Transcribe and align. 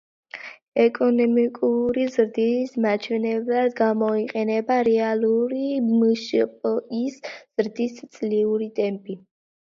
ეკონომიკური 0.83 2.05
ზრდის 2.13 2.71
მაჩვენებლად 2.85 3.75
გამოიყენება 3.79 4.77
რეალური 4.87 5.67
მშპ-ის 5.89 7.19
ზრდის 7.29 8.01
წლიური 8.17 8.69
ტემპი. 8.81 9.19